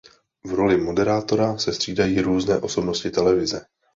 [0.45, 3.65] V roli moderátora se střídají různé osobnosti televize.